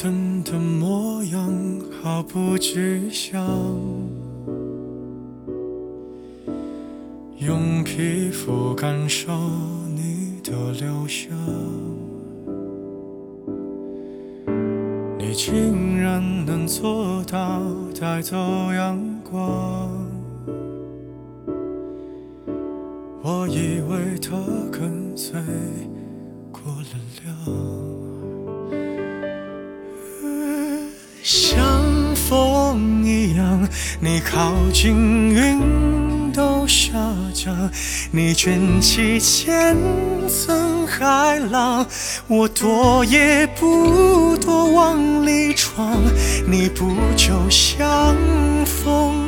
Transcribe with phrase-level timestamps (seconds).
[0.00, 1.52] 等的模样
[2.00, 3.44] 毫不具象，
[7.38, 9.32] 用皮肤感受
[9.96, 11.36] 你的留香，
[15.18, 17.60] 你竟然能做到
[18.00, 18.36] 带走
[18.72, 18.96] 阳
[19.28, 19.90] 光。
[23.20, 24.36] 我以为它
[24.70, 25.40] 跟随
[26.52, 26.94] 过了
[27.24, 28.07] 量，
[31.40, 33.68] 像风一样，
[34.00, 36.90] 你靠近云都下
[37.32, 37.70] 降，
[38.10, 39.76] 你卷起千
[40.28, 41.86] 层海浪，
[42.26, 45.96] 我躲也不躲往里闯，
[46.44, 48.16] 你不就像
[48.66, 49.27] 风？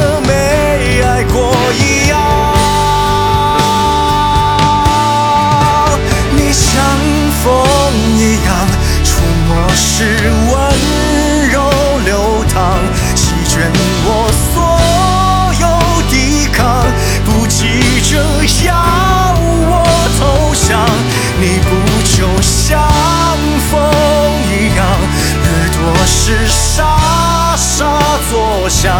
[26.31, 27.99] 是傻傻
[28.31, 28.97] 作响。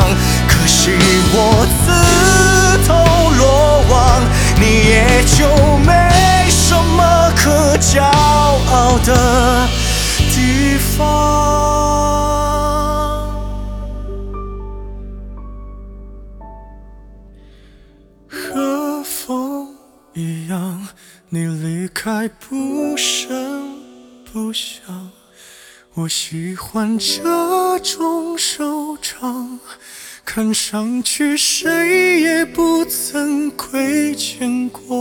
[0.49, 0.91] 可惜
[1.33, 1.87] 我自
[2.85, 2.93] 投
[3.37, 4.21] 罗网，
[4.59, 5.47] 你也就
[5.77, 5.89] 没
[6.49, 9.09] 什么可骄傲的
[10.33, 10.99] 地方，
[18.29, 19.69] 和风
[20.13, 20.85] 一样，
[21.29, 23.79] 你离开不声
[24.33, 25.11] 不响。
[25.93, 29.59] 我喜欢这种收场，
[30.23, 35.00] 看上去谁也不曾亏欠过。